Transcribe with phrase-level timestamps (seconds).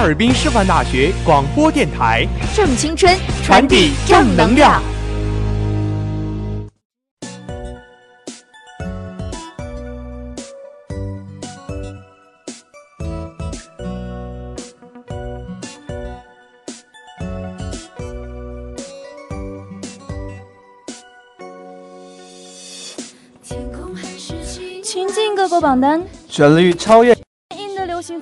[0.00, 4.82] 哈尔滨师范大学广播电台，正青春，传递正能量。
[23.44, 27.14] 天空还是晴亲近各国榜单，旋律超越，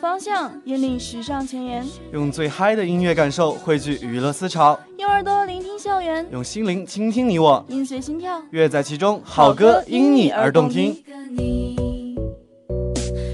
[0.08, 1.86] 方向，引领时尚前沿。
[2.14, 8.42] 用最嗨的音乐感受汇聚娱乐思潮，用耳朵聆听校园，用心灵倾听你我，音随心跳。
[8.50, 11.04] 乐在其中，好歌因你而动听。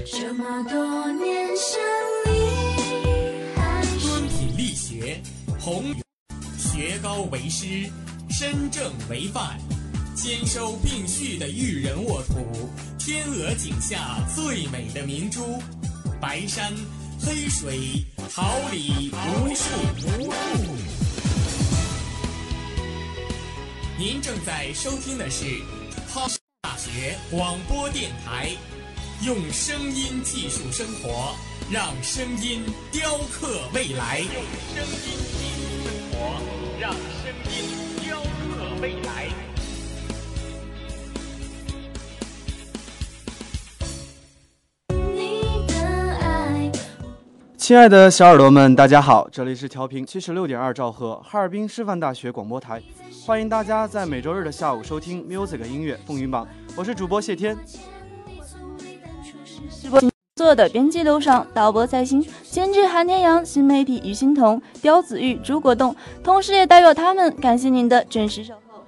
[0.05, 1.79] 这么多年想
[2.25, 5.21] 你还是敦品力学，
[5.57, 5.81] 弘
[6.57, 7.89] 学高为师，
[8.29, 9.57] 身正为范，
[10.13, 12.69] 兼收并蓄的育人沃土，
[12.99, 15.39] 天鹅颈下最美的明珠，
[16.19, 16.73] 白山
[17.21, 19.63] 黑水，桃李无数
[20.07, 20.75] 无数。
[23.97, 25.45] 您正在收听的是
[26.07, 28.51] 哈尔滨大学广播电台，
[29.23, 31.35] 用声音技术生活，
[31.71, 34.19] 让声音雕刻未来。
[34.19, 34.43] 用
[34.73, 36.41] 声音技术生活，
[36.79, 36.99] 让声
[37.51, 37.55] 音
[38.03, 39.54] 雕刻未来。
[47.65, 52.79] 亲爱的小耳朵们，大家好，这里是调频七十六点二兆赫哈尔滨师范大学广播台，
[53.25, 57.57] 欢迎大家在每周日的下午收听 Music 音乐风云榜，我是主播谢天。
[59.81, 59.99] 直播
[60.35, 68.83] 做的编辑刘爽，导播蔡鑫，监制韩天阳，新媒体于欣彤、刁子玉、朱国栋，同时也代表他们感谢您的准时守候。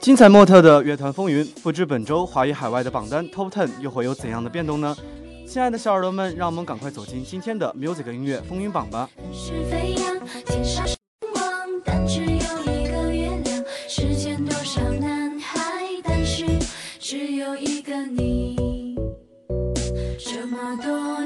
[0.00, 4.96] 精彩莫特的乐团风云，不知本周华语海外的榜单 Top Ten 又会有怎样的变动呢？
[5.46, 9.08] 亲爱的小耳朵们，让我们赶快走进今天的 Music 音乐风云榜吧。
[16.98, 18.96] 只有一个你。
[20.18, 21.24] 这么多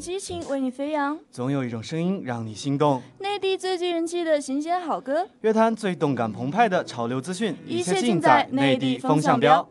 [0.00, 9.68] 激情为你飞扬，总有一种声音让你心动，内地最具人气的新鲜好歌，乐坛最动感澎湃的潮流资讯，一切切尽尽在内内地风风向标。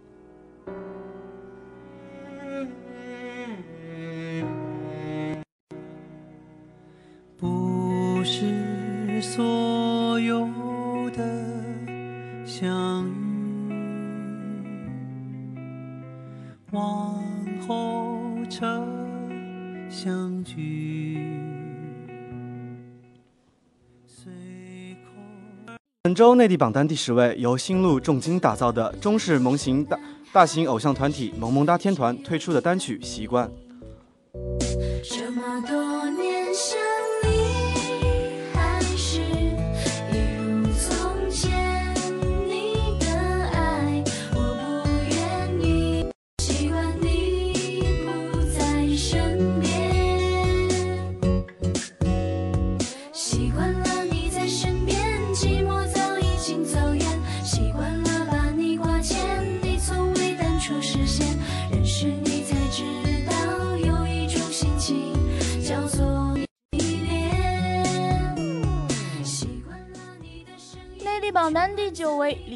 [26.09, 29.99] 本周内地榜单第十位，由新路重金打造的中式萌型大
[30.33, 33.47] 大型偶像团体萌萌哒天团推出的单曲《习惯》。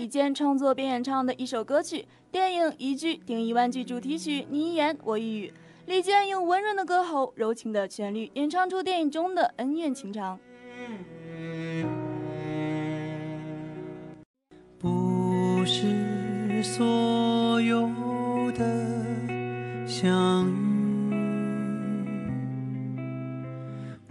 [0.04, 5.48] 李健创作并演唱的一首歌曲，电影《一句顶一万句》主题曲《你一言我一语》。
[5.86, 10.38] 李健用温润的歌喉、柔情的旋律，演唱出电影中的恩怨情长。
[14.78, 17.90] 不是所有
[18.52, 19.06] 的
[19.88, 20.46] 相
[21.10, 21.16] 遇，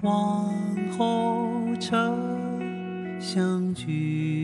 [0.00, 0.50] 往
[0.96, 2.16] 后车
[3.20, 4.41] 相聚，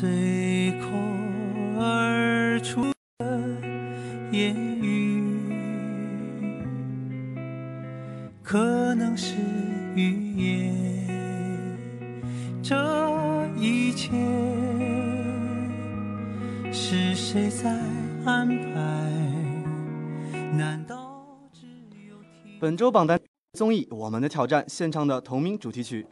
[0.00, 0.86] 随口
[1.76, 2.84] 而出
[3.18, 3.26] 的
[4.30, 5.20] 言语，
[8.44, 9.34] 可能是
[9.96, 11.76] 语言。
[12.62, 12.76] 这
[13.56, 14.12] 一切
[16.70, 17.68] 是谁在
[18.24, 18.80] 安排？
[20.56, 21.66] 难道只
[22.08, 23.18] 有天本周榜单
[23.54, 26.06] 综艺《我们的挑战》献唱的同名主题曲。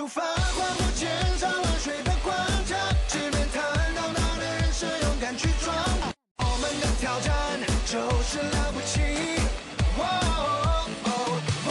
[0.00, 2.74] 出发，划过千山万水的关卡，
[3.06, 5.76] 直面坦荡荡的人生，勇敢去闯。
[6.38, 9.02] 我们的挑战就是了不起。
[9.98, 10.02] 哦
[11.04, 11.06] 哦
[11.66, 11.70] 哦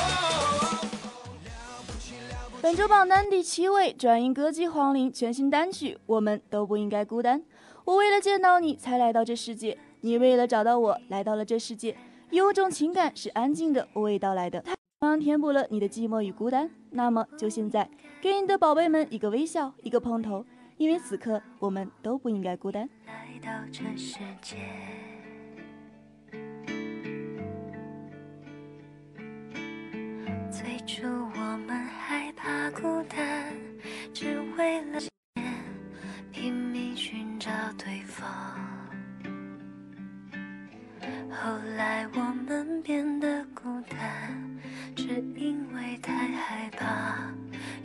[1.44, 7.40] 了不起了不起本周榜单第七位，转音歌姬黄龄全新单曲《我们都不应该孤单》。
[7.84, 11.98] 我为了见到你才来到这世界，你为了找到我来到了这世界。
[12.30, 14.64] 有种情感是安静的，娓娓道来的，
[15.02, 16.70] 它同样填补了你的寂寞与孤单。
[16.92, 17.90] 那么就现在，
[18.22, 22.90] 给你的宝贝们一个微笑，一个碰头，因为此刻我们都不应该孤单。
[23.06, 24.58] 来到这世界。
[30.52, 33.56] 最初我们害怕孤单，
[34.14, 35.00] 只为了
[36.30, 38.28] 拼命寻找对方。
[41.32, 44.59] 后来我们变得孤单，
[45.00, 45.06] 只
[45.38, 47.16] 因为太害怕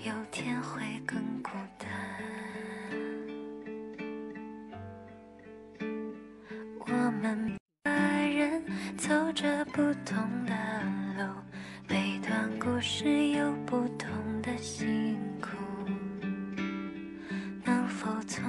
[0.03, 1.89] 有天会更孤单。
[6.81, 8.65] 我们每个人
[8.97, 10.53] 走着不同的
[11.17, 11.25] 路，
[11.89, 14.11] 每段故事有不同
[14.43, 15.51] 的辛苦。
[17.63, 18.45] 能否从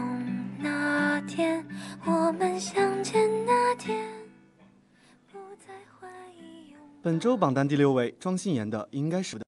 [0.58, 1.64] 那天
[2.04, 3.96] 我们相见那天，
[7.06, 9.46] 本周榜单第六位，庄心妍的《应该是的》。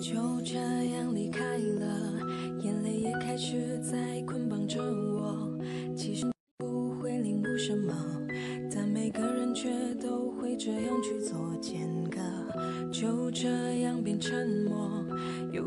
[0.00, 0.56] 就这
[0.94, 2.18] 样离开了，
[2.62, 4.22] 眼泪也开始在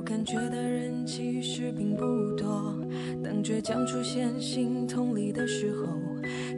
[0.06, 2.76] 感觉的人其实并不多。
[3.24, 5.88] 当倔强出现心痛里的时候，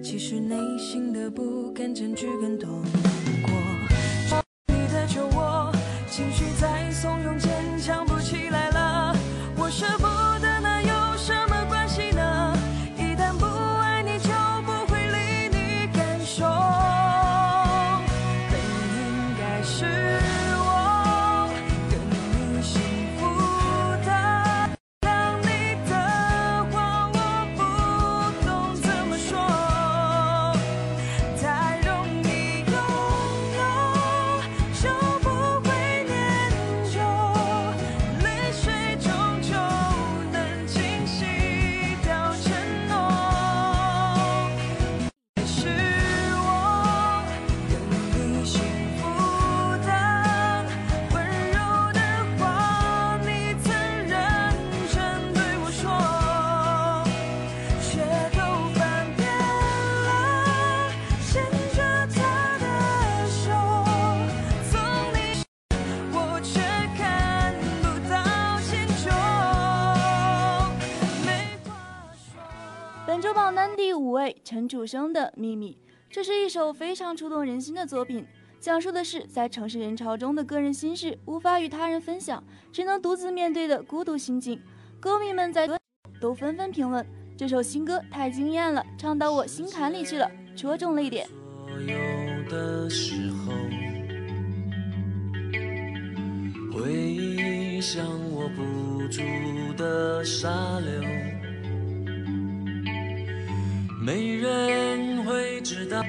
[0.03, 2.81] 其实内心的不甘占据更多。
[73.07, 75.73] 本周榜单第五位，陈楚生的《秘密》，
[76.09, 78.25] 这是一首非常触动人心的作品，
[78.59, 84.59] 讲述的是在城市人潮中的个人心事无法与他人分享，只能独自面对的孤独心境。
[84.99, 85.69] 歌迷们在
[86.19, 87.05] 都纷纷评论，
[87.37, 91.27] 这首新歌太惊艳了，唱到我心坎里去了，戳中泪点。
[91.27, 93.53] 所有的时候，
[96.73, 99.21] 会像握不住
[99.77, 101.03] 的沙流，
[104.05, 106.05] 没人会知道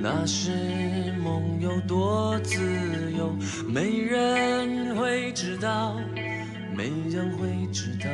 [0.00, 3.36] 那时梦有多自由，
[3.66, 5.98] 没人会知道，
[6.72, 8.08] 没人会知道。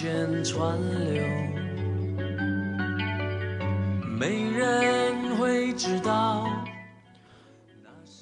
[0.00, 0.78] 间川
[1.12, 1.22] 流，
[4.18, 6.46] 没人会知道。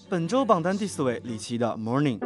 [0.08, 2.18] 本周榜单第四位，李琦的《》。Morning，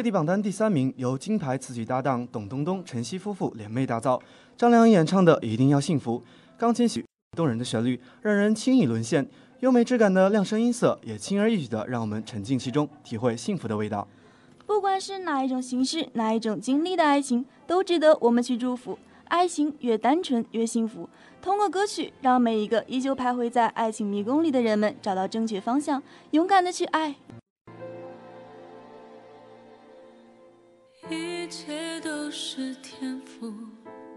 [0.00, 4.18] 内地榜单第三名，由金牌词曲搭档董冬冬、陈曦夫妇联袂打造，
[4.56, 6.18] 张靓颖演唱的《一定要幸福》，
[6.58, 7.04] 钢琴曲
[7.36, 9.28] 动人的旋律让人轻易沦陷，
[9.58, 14.08] 优美质感的亮声音色也轻而易举的让我们沉浸其中，体会幸福的味道。
[14.64, 18.98] 不管是哪一种形式、哪一种经历的爱情，都值得我们去祝福。
[19.24, 21.10] 爱情越单纯越幸福。
[21.42, 27.16] 通过歌曲，让每一个依旧徘徊在爱情迷宫里的人们找到正确方向，勇敢的去爱。
[31.50, 33.52] 一切都是天赋，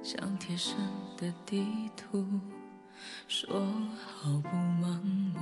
[0.03, 0.75] 像贴身
[1.17, 2.23] 的地图。
[3.27, 3.59] 说
[4.05, 5.39] 好不盲目，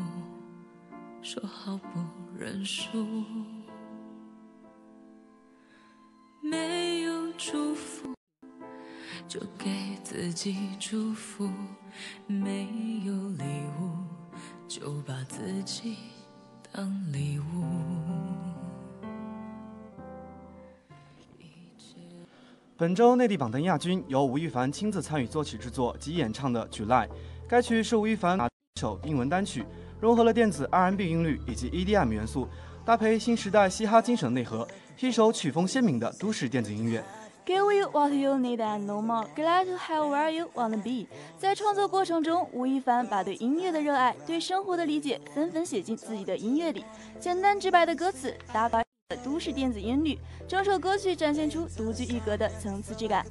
[1.22, 2.00] 说好不
[2.40, 3.26] 认输。
[6.42, 8.16] 没有祝福，
[9.28, 9.70] 就给
[10.02, 11.50] 自己祝福；
[12.26, 12.70] 没
[13.06, 13.44] 有礼
[13.82, 13.98] 物，
[14.66, 15.98] 就把自己
[16.72, 18.51] 当礼物。
[22.82, 27.08] 本周内地榜单亚军由吴亦凡亲自参与作曲制作及演唱的《July》，
[27.48, 28.40] 该曲是吴亦凡
[28.80, 29.64] 首英文单曲，
[30.00, 32.48] 融合了电子 R&B 音律以及 EDM 元素，
[32.84, 37.04] 搭配新时代嘻哈精神内核，是一首曲风鲜明的都市电子音乐。
[37.46, 39.28] Give you what you need and no more.
[39.36, 41.08] Glad to have where you wanna be.
[41.38, 46.84] 在创作过程中，吴亦凡把对音乐的热爱、对生活的理解纷纷写进自己的音乐里。
[47.20, 48.82] 简单直白的歌词，搭配
[49.18, 53.26] 都市电子音律，整首歌曲展现出独具一格的层次质感。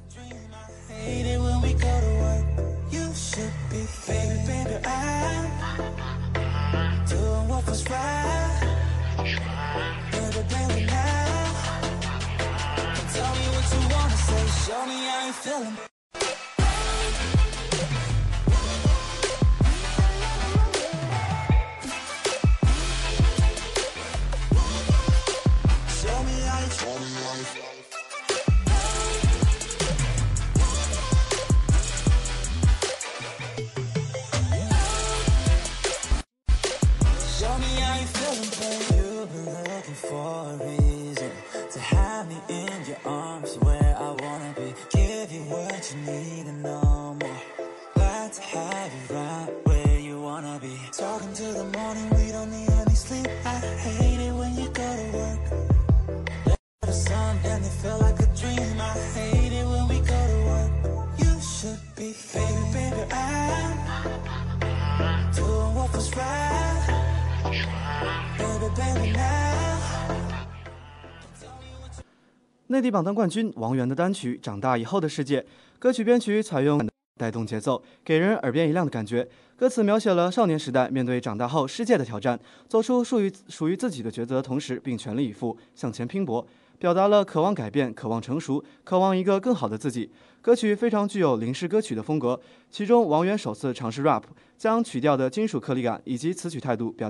[72.71, 75.41] 内地榜单冠军王源的单曲《长大以后的世界》，
[75.77, 76.81] 歌曲编曲采用
[77.19, 79.27] 带动节奏，给人耳边一亮的感觉。
[79.57, 86.47] 歌词描写了少年时代面对长大后世界的挑战，做出属于属于自己的抉择同时，并全力以赴向前拼搏，
[86.79, 90.09] 表达了渴望改变、渴望成熟、渴望一个更好的自己。
[90.41, 92.39] 歌曲非常具有临时歌曲的风格。
[92.69, 94.23] 其中，王源首次尝试 rap，
[94.57, 97.09] 将曲调的金属颗粒感以及词曲态度表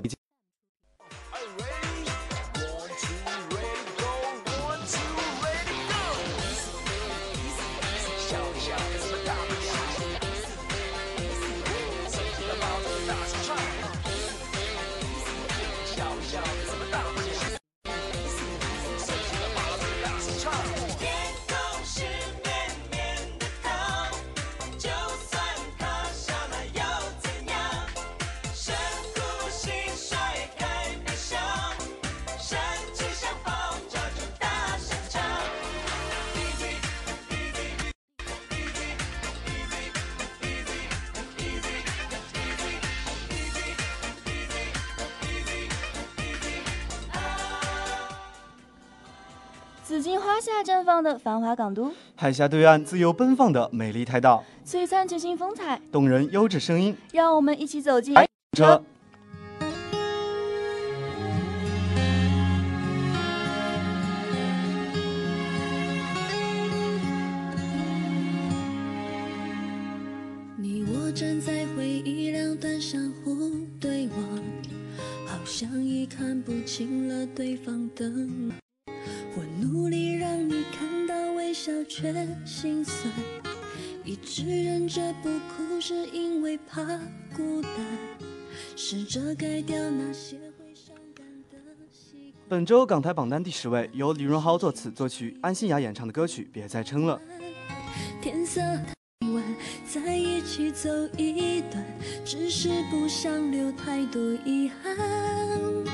[49.92, 56.96] 紫荆花下绽放的繁华港都，海峡对岸自由奔放的美丽台岛，璀璨全新风采，动人优质声音。
[57.12, 58.14] 让我们一起走进。
[58.56, 58.82] 车。
[70.56, 74.38] 你我站在回忆两端相互对望，
[75.26, 78.10] 好像已看不清了对方的
[82.02, 83.12] 却心酸。
[84.04, 86.82] 一直忍着不哭，是因为怕
[87.36, 87.70] 孤单。
[88.74, 91.56] 试着改掉那些会伤感的
[91.92, 92.48] 习惯。
[92.48, 97.20] 本周港台榜单第十位，由李荣浩作词作曲，安心雅演唱的歌曲《别再撑了》。
[98.20, 99.44] 天色太晚，
[99.86, 101.84] 在一起走一段，
[102.24, 105.91] 只是不想留太多遗憾。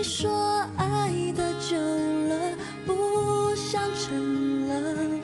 [0.00, 5.20] 你说爱的久了，不想撑了，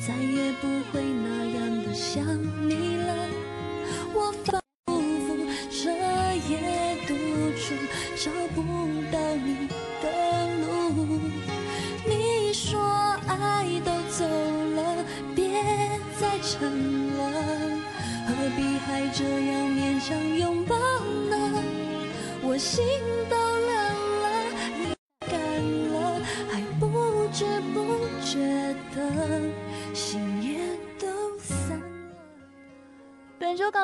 [0.00, 2.24] 再也不会那样的想
[2.66, 3.14] 你了。
[4.14, 4.32] 我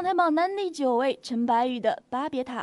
[0.00, 2.62] 港台榜单第九位，陈白宇的《巴别塔》。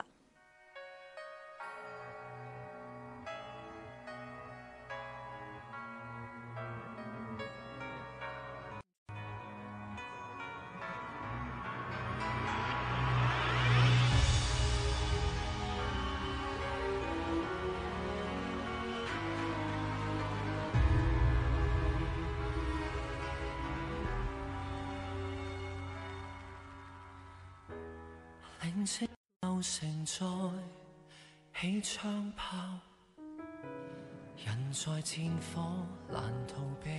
[34.88, 36.90] 在戰火難逃避。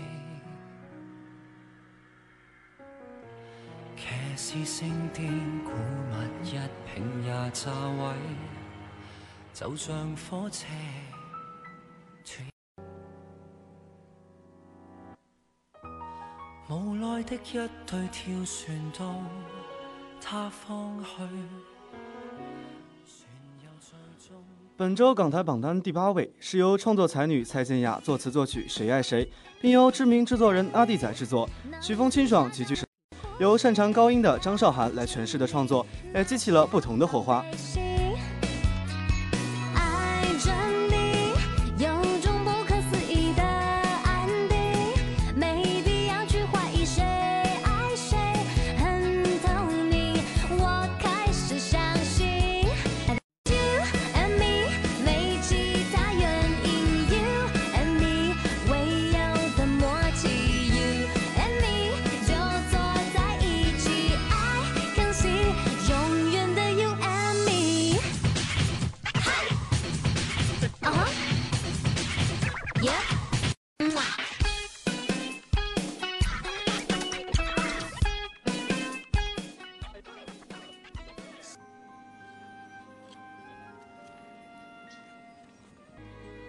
[3.97, 4.05] 騎
[4.37, 5.33] 士聖殿
[5.65, 6.13] 古物
[6.45, 8.15] 一拼也炸毀，
[9.55, 10.67] 就像火車
[12.23, 12.47] 斷。
[16.69, 19.15] 無奈的一對跳船到
[20.21, 21.23] 他方去，
[24.79, 29.25] 本周港台榜单第八位是由创作才女蔡健雅作词作曲《谁爱谁》，
[29.61, 31.51] 并由知名制作人阿弟仔制作，
[31.83, 32.77] 曲风清爽，极具。
[33.41, 37.45] 由擅长高音的张韶涵来诠释的创作，也激起了不同的火花。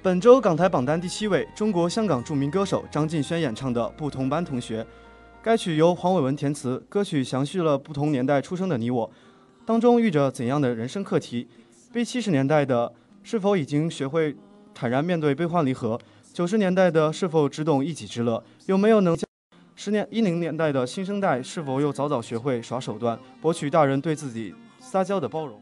[0.09, 4.83] 本周港台榜单第七位，中国香港著名歌手张敬轩演唱的《不同班同学》。
[5.39, 9.11] 该曲由黄伟文填词，歌曲详叙了不同年代出生的你我，
[9.67, 11.47] 当中遇着怎样的人生课题。
[11.93, 12.91] 被七十年代的
[13.21, 14.35] 是否已经学会
[14.73, 15.99] 坦然面对悲欢离合？
[16.33, 18.43] 九十年代的是否只懂一己之乐？
[18.65, 19.15] 有没有能？
[19.75, 25.61] 十年一零年代的新生代是否又早早学会耍手段，博取大人对自己撒娇的包容？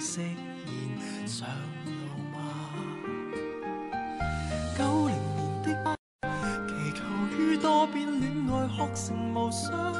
[0.00, 1.48] 释然上
[1.84, 1.90] 路
[2.32, 2.38] 吗？
[4.78, 5.66] 九零年的
[6.68, 7.02] 祈求
[7.36, 9.92] 于多变恋爱学成无双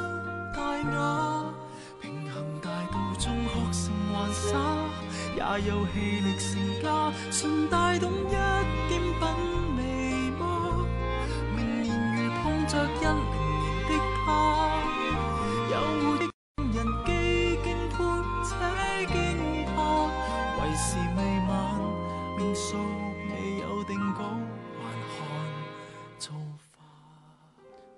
[0.55, 1.53] 大雅，
[2.01, 4.49] 平衡大道中学成玩耍，
[5.35, 6.47] 也有气力成
[6.81, 9.13] 家，顺带懂一点品
[9.75, 9.79] 味
[10.39, 10.41] 吗？
[11.55, 13.59] 明年如碰着一零年
[13.89, 13.91] 的
[14.25, 14.27] 他，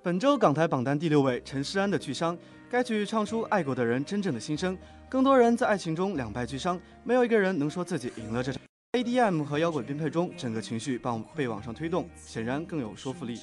[0.03, 2.35] 本周港台榜单第六位，陈势安的《巨伤》。
[2.67, 4.75] 该曲唱出爱过的人真正的心声。
[5.07, 8.59] 更多人在爱情中两败俱伤，没有一个人能说自己赢了这场。
[8.93, 13.41] ADM 和摇滚编配中，整个情绪被被往上推动，显然更有说服力。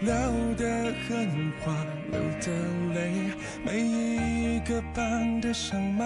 [0.00, 0.12] 聊
[0.56, 2.50] 得很欢，流的
[2.94, 3.30] 泪，
[3.64, 6.04] 每一个斑的伤疤。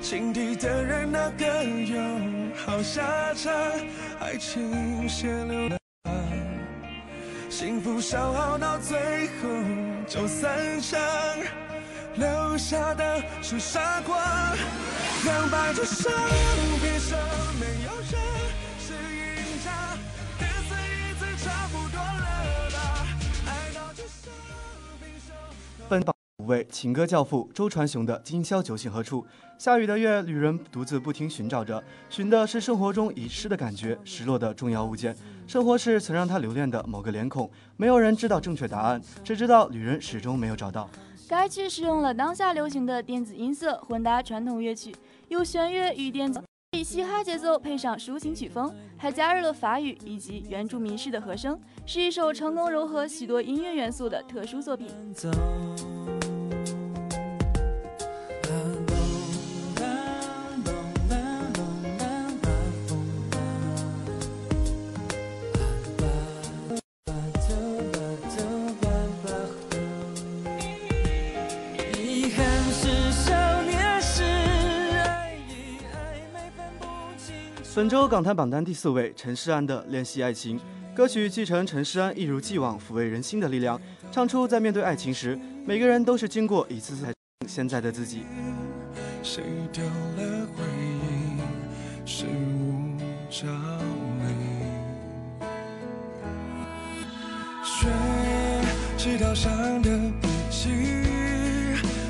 [0.00, 1.98] 心底的人哪个有
[2.54, 3.52] 好下场？
[4.20, 5.68] 爱情血流
[7.58, 9.48] 幸福消耗到最后
[10.06, 10.96] 就散场，
[12.14, 14.54] 留下的是傻瓜。
[15.24, 16.12] 两败俱伤，
[16.80, 17.16] 凭什
[17.58, 18.12] 没有人
[18.78, 19.98] 是赢家？
[20.38, 23.06] 第四一次差不多了吧？
[23.48, 24.32] 爱到这伤，
[25.00, 25.32] 凭什
[25.88, 29.22] 本榜五位情歌教父周传雄的《今宵酒醒何处》。
[29.58, 35.16] 下雨的夜，旅人独自不停寻找着，寻的是生活中遗失的感觉，失落的重要物件。
[35.48, 40.90] 生活是曾让他留恋的某个脸孔，没有人知道正确答案，只知道旅人始终没有找到。
[41.26, 44.94] 该曲使用了当下流行的电子音色，混搭传统乐曲，
[45.28, 54.88] 由弦乐与电子以嘻哈节奏配上抒情曲风，还加入了法语以及原住民式的和声，是一首成功融合许多音乐元素的特殊作品。
[77.78, 80.58] 本周港台榜单第四位，陈势安的《练习爱情》
[80.96, 87.06] 歌曲继承陈势安一如既往抚慰人心的力量，唱出在面对爱情时，每个人都是经过一次次
[87.46, 88.22] 现在的自己。
[89.22, 91.38] 谁丢了回忆，
[92.04, 92.98] 是无
[93.30, 94.26] 着理。
[97.62, 97.86] 学
[98.96, 100.68] 纸条上的笔记，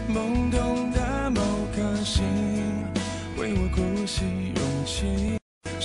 [0.08, 1.42] 懵懂的某
[1.76, 2.24] 颗心，
[3.36, 5.37] 为我鼓起勇气，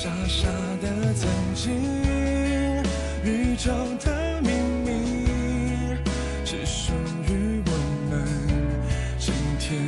[0.03, 0.49] 傻傻
[0.81, 1.71] 的曾经，
[3.23, 4.49] 宇宙的秘
[4.83, 5.95] 密，
[6.43, 6.91] 只属
[7.29, 7.71] 于我
[8.09, 8.27] 们
[9.17, 9.87] 惊天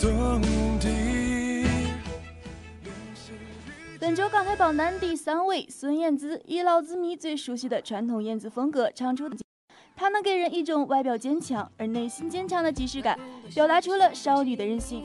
[0.00, 0.40] 动
[0.78, 1.66] 地。
[3.98, 9.28] 本周港台榜单第三位，孙燕姿以老子迷最熟悉的传统燕子风格唱出，
[9.96, 13.18] 她能给人一种外表坚强而内心坚强的即视感，
[13.56, 15.02] 表达出了少女的任性。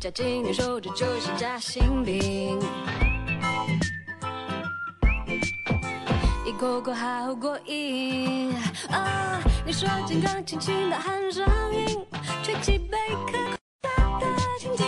[0.00, 2.58] 夹紧你手指就是夹心饼，
[6.58, 8.52] 口口好过瘾
[8.90, 9.40] 啊！
[9.64, 12.04] 你说健康轻轻的喊上瘾，
[12.42, 12.98] 吹起贝
[13.30, 13.38] 壳
[13.80, 14.26] 大的
[14.58, 14.84] 情景，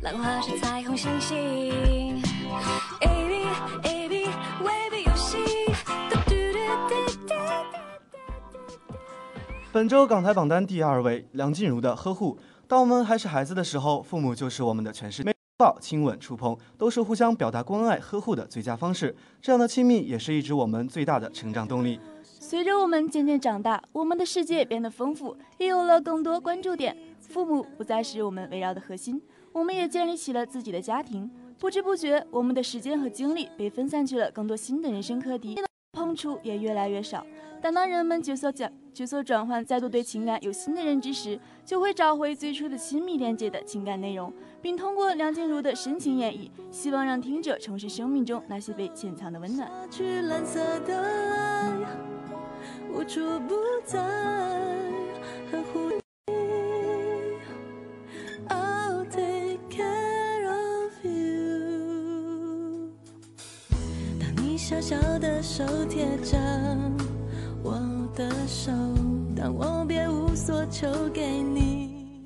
[0.00, 2.22] 浪花是彩虹星星，
[9.70, 12.36] 本周港台榜单第二位，梁静茹的《呵护》。
[12.66, 15.34] 当我们还是孩子的时候，父母就是我们的全世界。
[15.60, 19.14] 抱、亲吻、触碰，都是互相表达关爱、呵护的最佳方式。
[19.42, 22.00] 这样的亲密，也是一直我们最大的成长动力。
[22.22, 26.96] 随着我们渐渐长大，我们的世界变得丰富，也有了更多关注点。
[27.20, 29.20] 父母不再是我们围绕的核心，
[29.52, 31.30] 我们也建立起了自己的家庭。
[31.58, 35.58] 不知不觉，我们的时间和精力被分散去了更多新的人生课题，
[35.92, 37.22] 碰触也越来越少。
[37.60, 49.70] 但当人们角色角角色转换，再度对情感有新的认知时，就会找回最初的亲密连接的情感内容，并通过梁静茹的深情演绎，希望让听者重拾生命中那些被潜藏的温暖。
[49.90, 51.72] 去蓝色的爱，
[52.92, 53.98] 无处不在，
[55.52, 55.90] 呵护。
[64.36, 66.38] 你小小的手贴着
[67.62, 67.78] 我
[68.14, 68.72] 的手。
[69.36, 72.22] 但我别无所求给你。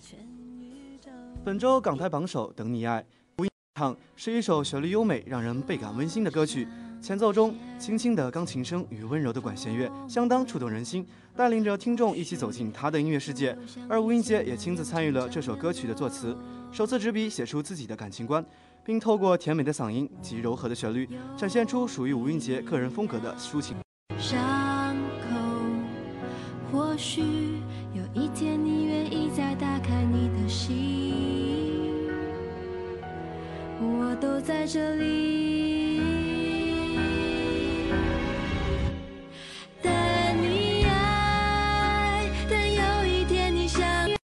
[0.00, 0.18] 全
[0.58, 1.10] 宇宙
[1.44, 3.00] 本周港台榜首《等你爱》，
[3.38, 6.68] 无印唱是一首旋律优美、让人倍感温馨的歌曲。
[7.02, 11.06] 前奏中，轻轻的钢琴声与温柔的管弦乐相当触动人心，
[11.36, 13.54] 带领着听众一起走进他的音乐世界。
[13.88, 16.34] 而吴英杰也亲自参与了这首歌曲的作词，
[16.72, 18.42] 首次执笔写出自己的感情观，
[18.82, 21.06] 并透过甜美的嗓音及柔和的旋律，
[21.36, 23.76] 展现出属于吴英杰个人风格的抒情。
[27.04, 27.20] 许
[27.92, 31.12] 有一天你愿意再打开你的心，
[33.78, 36.00] 我都在这里。
[39.82, 39.92] 等
[40.40, 43.86] 你爱，等有一天你想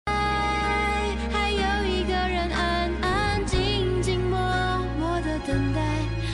[0.04, 4.38] 爱，还有一个人安安静静默
[5.00, 5.80] 默的等待，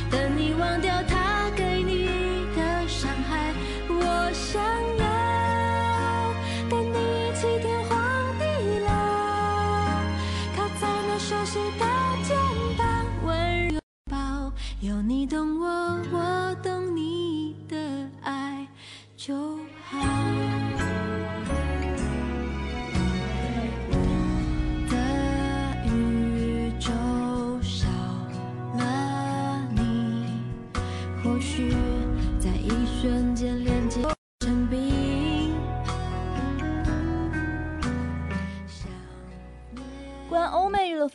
[0.09, 2.07] 等你忘掉他给你
[2.55, 3.53] 的伤害。
[3.87, 4.59] 我想
[4.97, 5.12] 要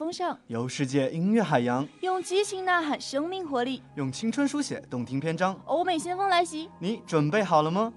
[0.08, 5.54] 风尚，游世界音乐海洋，用激情呐喊生命活力，用青春书写动听篇章。
[5.66, 6.70] 欧美先锋来袭。
[6.78, 7.92] 你准备好了吗？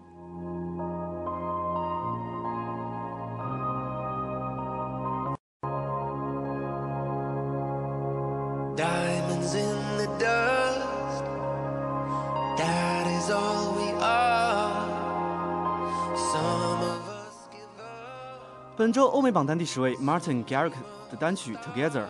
[18.80, 20.72] 本周欧美榜单第十位，Martin Garrix
[21.10, 22.04] 的单曲《Together》。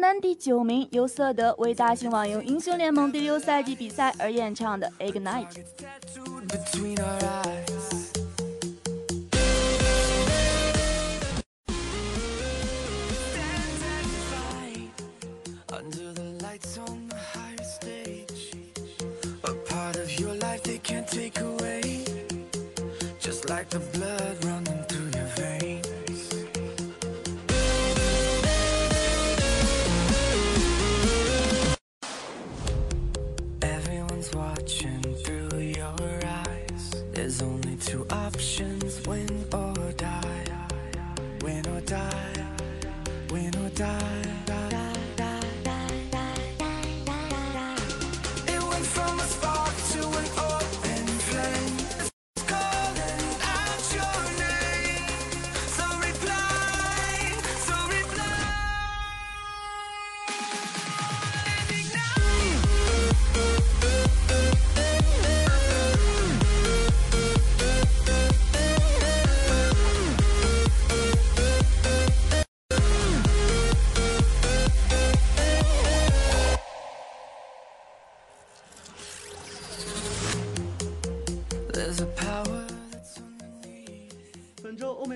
[0.00, 5.46] 男第九名，由瑟德为大型网游英雄联盟第六赛季比赛而演唱的《Ignite》。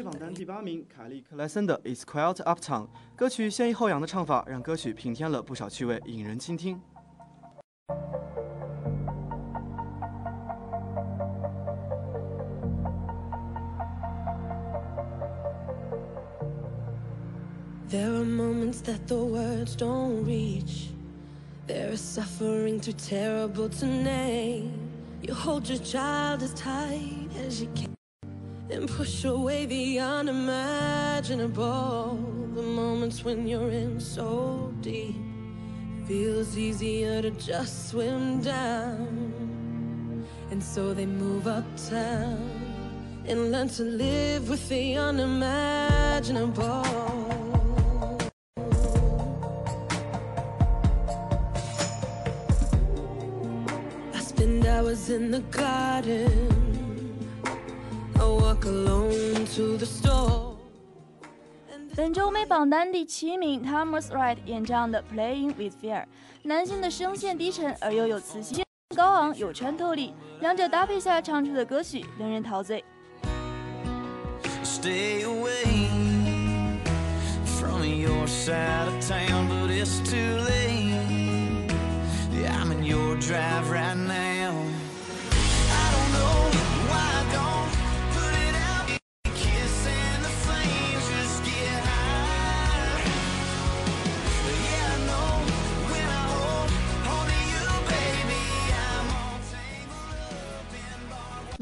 [0.08, 6.80] 榜单第八名，凯利克莱森的《It's Quiet Uptown》歌曲先抑后扬的唱法，让歌曲平添了不少趣味，引人倾听。
[17.90, 20.88] There are moments that the words don't reach.
[21.66, 24.70] There is suffering too terrible to name.
[25.20, 27.97] You hold your child as tight as you can
[28.70, 32.16] and push away the unimaginable.
[32.54, 35.16] The moments when you're in so deep
[36.06, 40.24] feels easier to just swim down.
[40.50, 42.50] And so they move uptown
[43.26, 46.64] and learn to live with the unimaginable.
[54.14, 56.67] I spend hours in the garden.
[61.94, 66.02] 本周美榜单第七名，Thomas Wright 演唱的《Playing with Fear》，
[66.44, 68.64] 男性的声线低沉而又有磁性，
[68.96, 72.82] 高昂有穿透力，两者搭配下唱出的歌曲令人陶醉。
[74.64, 75.88] Stay away
[77.44, 81.68] from your side of town, but it's too late.
[82.32, 83.87] Yeah, I'm in your drive right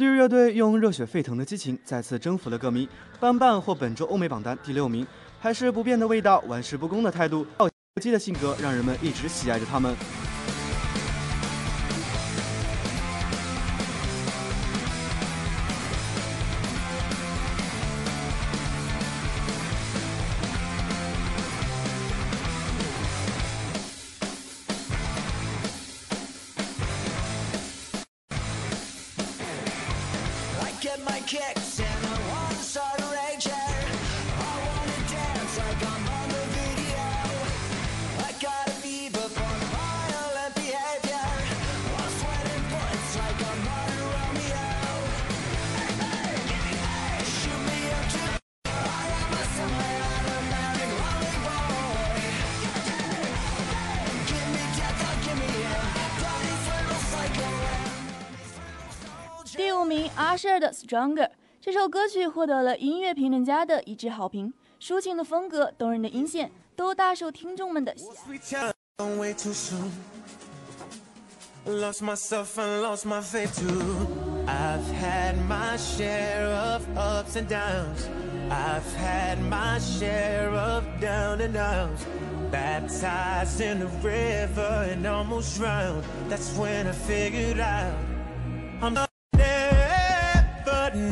[0.07, 2.89] 日乐队用热血沸腾的激情再次征服了歌迷，
[3.19, 5.07] 班办获本周欧美榜单第六名，
[5.41, 7.69] 还是不变的味道，玩世不恭的态度，暴
[8.01, 9.95] 击的性格，让人们一直喜爱着他们。
[60.87, 61.25] Stronger》
[61.61, 68.73] 这首歌曲获得了音乐评论家的一致好评，抒情的风格、动人的音线都大受听众们的喜爱。
[71.67, 74.07] Lost myself and lost my faith too.
[74.47, 78.07] I've had my share of ups and downs.
[78.49, 82.05] I've had my share of down and outs.
[82.53, 86.05] Baptized in the river and almost drowned.
[86.29, 87.93] That's when I figured out
[88.81, 89.06] I'm not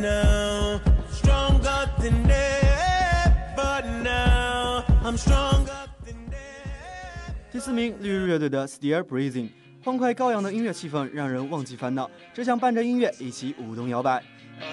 [0.01, 0.81] now.
[1.11, 4.85] Stronger than ever now.
[5.05, 7.35] I'm stronger than ever.
[7.53, 9.49] 第四名，绿日乐队的《Still Breathing》，
[9.85, 14.23] 欢快高扬的音乐气氛让人忘记烦恼，只想伴着音乐一起舞动摇摆。
[14.61, 14.69] Oh,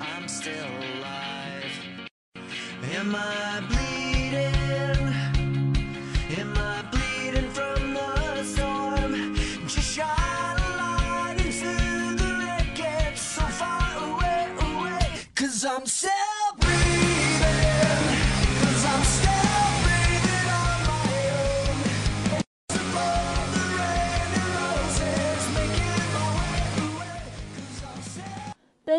[0.00, 1.72] I'm still alive.
[2.96, 3.83] Am I
[15.64, 15.72] 本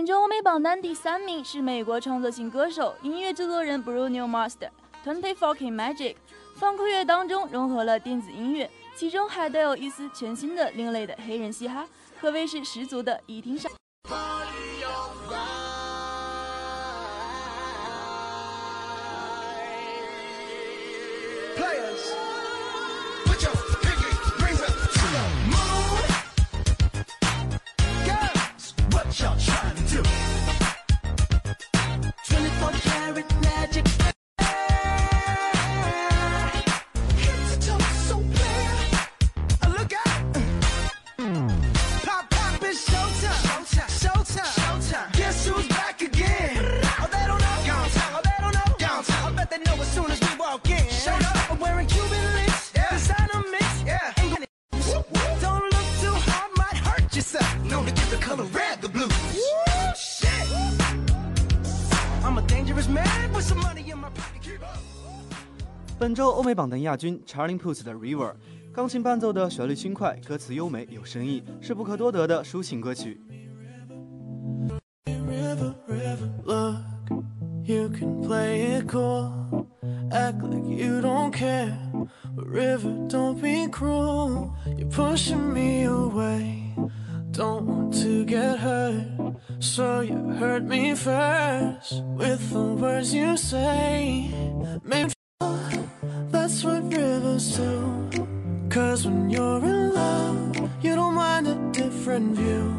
[0.03, 4.71] 周欧美榜单第三名是美国创作型歌手、音乐制作人 Bruno Mars 的
[5.07, 6.13] 《Twenty Four K Magic》，
[6.55, 11.87] 放克乐当中融合了电子音乐，其中还带有一丝全新的另类的黑人嘻哈，
[12.19, 13.71] 可谓是十足的一听上。
[66.15, 68.31] 周欧美榜单亚军 Charlie Puth 的《River》，
[68.71, 73.19] 钢琴伴奏的旋律轻快，歌词优美有深意，是不可多得的抒情歌曲。
[75.05, 76.77] River, river, look,
[77.65, 79.67] you can play it cool.
[80.09, 81.75] Act like you don't care.
[82.33, 84.53] But river, don't be cruel.
[84.77, 86.73] You're pushing me away.
[87.33, 89.35] Don't want to get hurt.
[89.59, 94.31] So you hurt me first with the words you say.
[94.81, 95.11] Maybe
[96.45, 98.27] that's what rivers do.
[98.69, 102.71] Cause when you're in love, you don't mind a different view.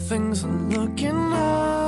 [0.00, 1.79] Things are looking up.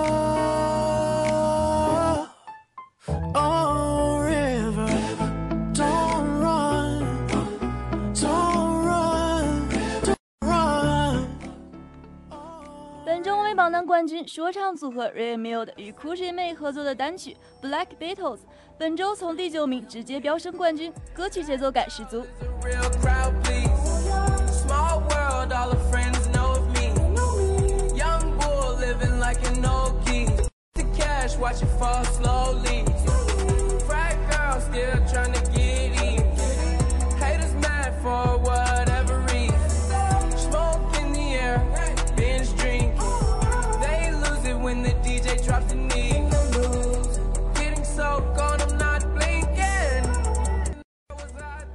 [14.26, 18.36] 说唱组合 Ray Mild 与 c o o g i May 合作的单曲《Black Beatles》，
[18.78, 22.24] 本周从第九名直接飙升冠军，歌曲节奏感十足。
[31.40, 32.84] Watch it fall slowly.
[33.86, 35.51] Frat girl still trying to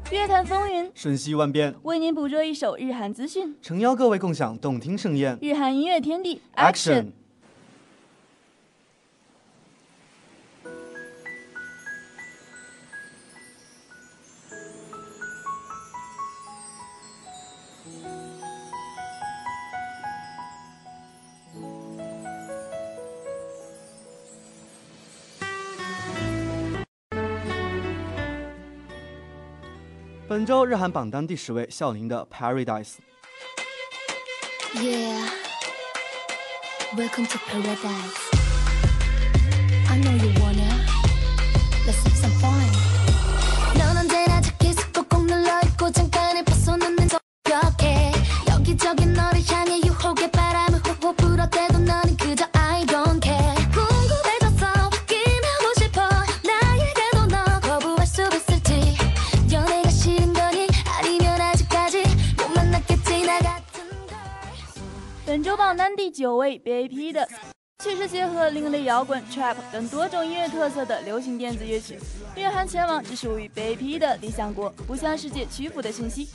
[0.09, 5.37] 乐坛风云瞬息万变，为您捕捉一首日韩资讯，诚邀各位共享动听盛宴。
[5.41, 7.07] 日韩音乐天地 Action！
[30.29, 32.95] 本周日韩榜单第十位，孝琳的《Paradise》。
[34.73, 35.29] Yeah,
[36.97, 38.11] welcome to paradise.
[39.89, 40.85] I know you wanna.
[41.85, 42.76] Let's have some fun.
[66.07, 67.27] 第九位，BAP 的，
[67.83, 71.99] 却是结合另类摇滚、trap 等多种音乐特色的流行电子乐曲。
[72.37, 76.29] 蕴含前往只属于 BAP 的理想国，不向世界屈服的信息。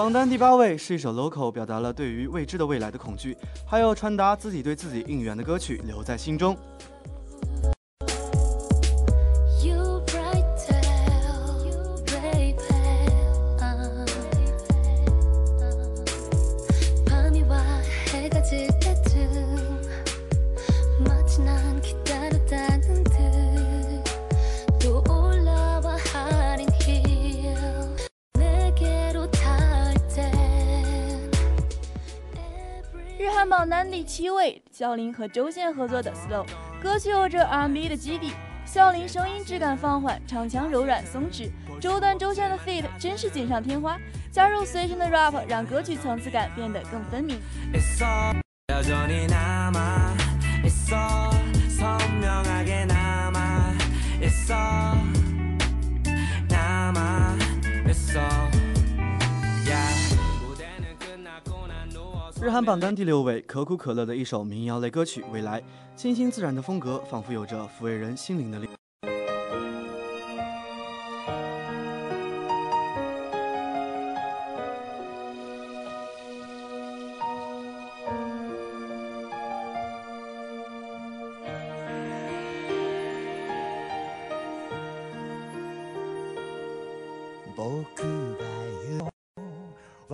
[0.00, 3.36] 榜单第八位是一首 local，表达了对于未知的未来的恐惧，
[3.66, 6.56] 还有传达自己对自己应援的歌曲，留在心中。
[33.70, 36.44] 男第七位，孝琳和周宪合作的《Slow》
[36.82, 38.32] 歌曲有着 R&B 的基底，
[38.66, 41.48] 孝琳声音质感放缓，唱腔柔软松弛，
[41.80, 43.96] 周段周宪的 feat 真是锦上添花，
[44.32, 47.38] 加入随性的 rap 让歌曲层次感变得更分明。
[50.64, 51.39] 있어
[62.42, 65.60] 日韩榜单第六位，可口可乐的一首民谣类歌曲《未来》，
[65.94, 68.74] 清新自然的风格，仿佛有着抚慰人心灵的力量。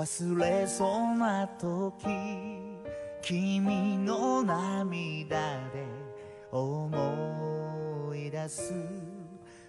[0.07, 2.07] 忘れそうな時
[3.21, 5.37] 君の涙
[5.73, 5.85] で
[6.53, 8.73] 思い出す。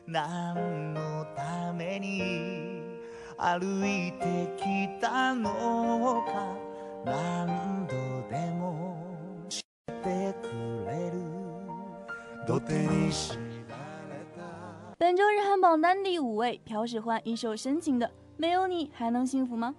[0.06, 3.00] 何のために
[3.36, 6.56] 歩いてきたのか
[7.04, 7.96] 何度
[8.30, 8.96] でも
[9.50, 9.64] 知っ
[10.04, 11.18] てくれる。
[12.46, 13.42] 土手に知られ
[14.38, 14.44] た。
[15.00, 18.06] 本周日韩榜单第五位，朴使唤一首深情的
[18.38, 19.74] 《没有你还能幸福吗》。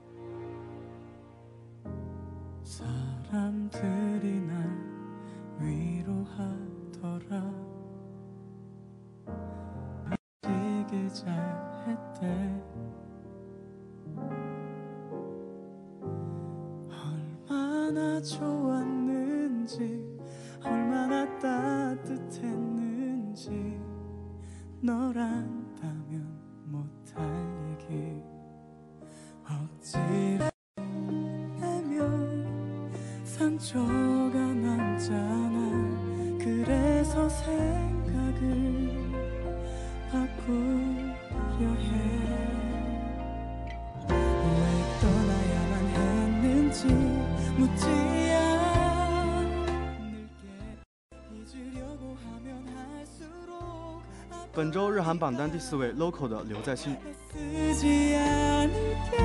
[54.67, 56.95] 本周日韩榜单第四位 Local 的留在心。
[57.33, 59.17] 쓰지 않을게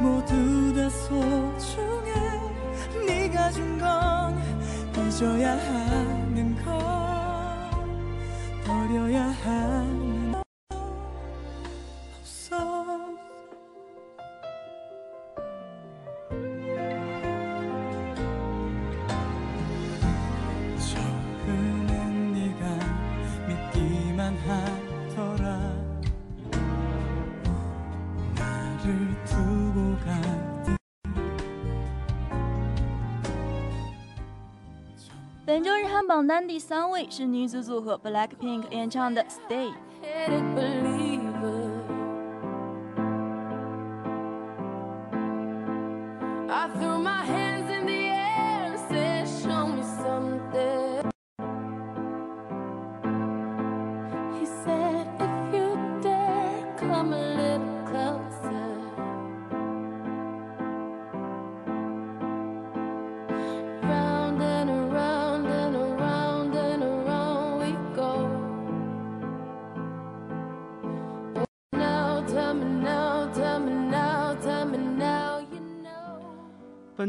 [0.00, 2.12] 모두 다 소중해
[3.06, 4.36] 네가 준 건
[5.08, 6.74] 잊어야 하는 걸
[8.64, 9.71] 버려야 하
[36.07, 39.71] 榜单第三位是女子组合 BLACKPINK 演唱的《Stay》。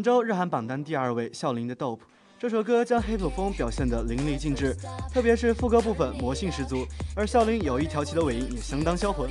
[0.04, 1.96] 周日韩榜单第二位，孝琳的《Dope》。
[2.38, 4.76] 这首歌将 hip hop 风表现得淋漓尽致，
[5.10, 6.86] 特别是副歌部分魔性十足，
[7.16, 9.30] 而孝琳有一条齐的尾音也相当销魂。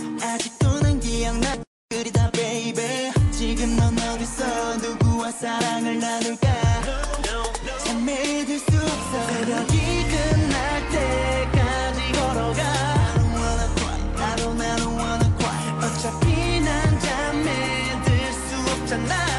[18.91, 19.30] 있잖아.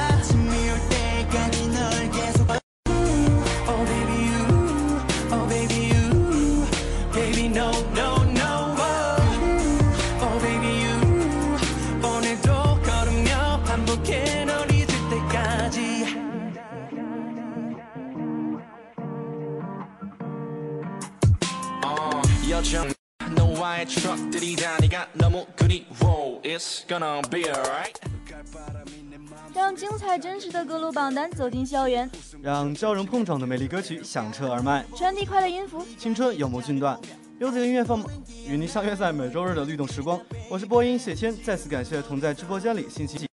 [30.12, 32.10] 让精彩真实的各路榜单走进校园，
[32.42, 35.86] 让交融碰撞的美丽歌曲响彻耳麦，传递快乐音符。
[35.96, 37.00] 青春有梦君断，
[37.38, 38.04] 优子音乐放
[38.46, 40.20] 与您相约在每周日的律动时光。
[40.50, 43.26] 我是播音谢谦，再次感谢同在直播间里星期几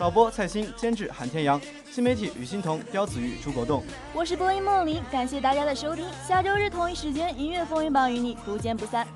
[0.00, 1.60] 导播蔡欣，监制韩天阳，
[1.92, 3.84] 新媒体于欣彤、刁子玉、朱国栋。
[4.12, 6.04] 我是播音梦玲，感谢大家的收听。
[6.26, 9.06] 下周日同一时间，音乐风云榜与你不见不散。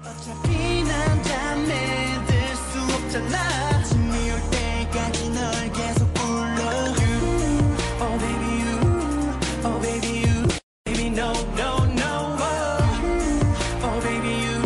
[11.15, 12.37] No no no.
[12.39, 14.63] Oh, oh baby you,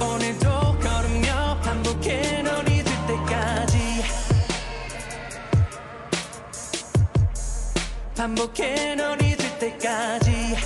[0.00, 4.02] 오늘도 걸으며 반복해 널 잊을 때까지.
[8.16, 10.56] 반복해 널 잊을 때까지.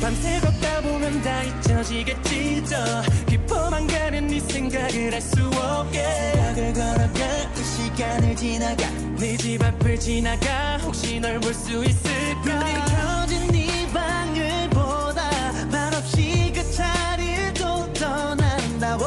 [0.00, 2.76] 밤새 걷다 보면 다 잊혀지겠지 저
[3.26, 6.43] 깊어만 가는 네 생각을 할수 없게
[7.94, 8.88] 시간을 지나가
[9.20, 12.58] 네 집 앞을 지나가 혹시 널 볼 수 있을까?
[12.58, 15.30] 눈이 켜진 네 방을 보다
[15.70, 19.04] 말없이 그 자리를 또 떠난다고